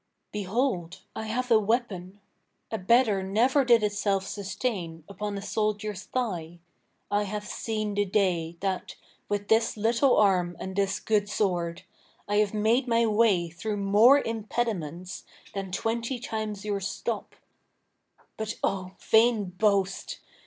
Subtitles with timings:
[0.31, 2.19] Behold, I have a weapon;
[2.71, 6.57] A better never did itself sustain Upon a soldier's thigh:
[7.11, 8.95] I have seen the day, That,
[9.29, 11.83] with this little arm and this good sword,
[12.27, 17.35] I have made my way through more impediments Than twenty times your stop:
[18.37, 20.17] but, O vain boast!